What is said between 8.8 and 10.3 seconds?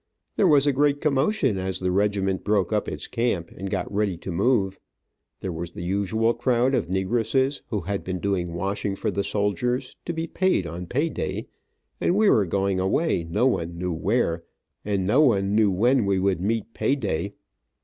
for the soldiers, to be